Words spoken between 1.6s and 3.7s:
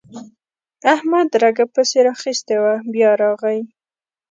پسې راخيستې وه؛ بيا راغی.